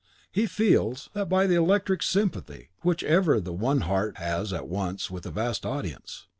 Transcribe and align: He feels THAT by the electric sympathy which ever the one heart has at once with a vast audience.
He 0.31 0.47
feels 0.47 1.11
THAT 1.13 1.29
by 1.29 1.45
the 1.45 1.53
electric 1.53 2.01
sympathy 2.01 2.71
which 2.81 3.03
ever 3.03 3.39
the 3.39 3.53
one 3.53 3.81
heart 3.81 4.17
has 4.17 4.51
at 4.51 4.67
once 4.67 5.11
with 5.11 5.27
a 5.27 5.31
vast 5.31 5.63
audience. 5.63 6.25